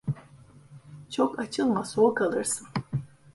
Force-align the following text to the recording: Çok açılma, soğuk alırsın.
Çok 1.09 1.39
açılma, 1.39 1.83
soğuk 1.85 2.21
alırsın. 2.21 2.67